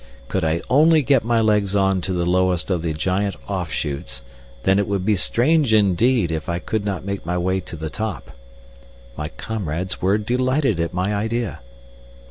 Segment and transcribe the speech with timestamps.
[0.29, 4.23] Could I only get my legs on to the lowest of the giant off shoots,
[4.63, 7.91] then it would be strange indeed if I could not make my way to the
[7.91, 8.31] top.
[9.15, 11.59] My comrades were delighted at my idea.